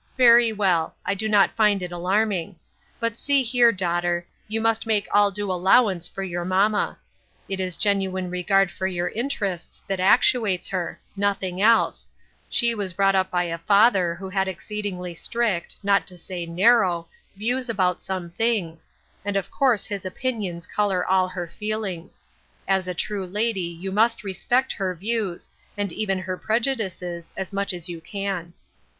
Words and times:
Very 0.17 0.51
well; 0.51 0.95
I 1.05 1.13
do 1.13 1.29
not 1.29 1.51
find 1.51 1.83
it 1.83 1.91
alarming. 1.91 2.55
But, 2.99 3.19
see 3.19 3.43
here, 3.43 3.71
daughter, 3.71 4.25
you 4.47 4.59
must 4.59 4.87
make 4.87 5.07
all 5.11 5.29
due 5.29 5.51
allowance 5.51 6.07
for 6.07 6.23
your 6.23 6.43
mamma. 6.43 6.97
It 7.47 7.59
is 7.59 7.77
genuine 7.77 8.31
regard 8.31 8.71
for 8.71 8.87
your 8.87 9.09
interests 9.09 9.83
that 9.87 9.99
actu 9.99 10.47
ates 10.47 10.69
her— 10.69 10.99
nothing 11.15 11.61
else; 11.61 12.07
she 12.49 12.73
was 12.73 12.93
brought 12.93 13.13
up 13.13 13.29
by 13.29 13.43
a 13.43 13.59
father 13.59 14.15
who 14.15 14.27
had 14.27 14.47
exceedingly 14.47 15.13
strict— 15.13 15.75
not 15.83 16.07
to 16.07 16.17
say 16.17 16.47
narrow— 16.47 17.07
views 17.37 17.69
about 17.69 18.01
some 18.01 18.31
things, 18.31 18.87
and 19.23 19.37
of 19.37 19.51
course 19.51 19.85
his 19.85 20.03
opinions 20.03 20.65
color 20.65 21.05
all 21.05 21.27
her 21.27 21.45
feelings; 21.45 22.23
as 22.67 22.87
a 22.87 22.95
true 22.95 23.27
lady, 23.27 23.77
you 23.79 23.91
must 23.91 24.23
respect 24.23 24.71
her 24.73 24.95
views, 24.95 25.47
and 25.77 25.93
even 25.93 26.17
her 26.17 26.39
preju 26.39 26.75
dices, 26.75 27.31
as 27.37 27.53
much 27.53 27.71
as 27.71 27.87
you 27.87 28.01
can." 28.01 28.53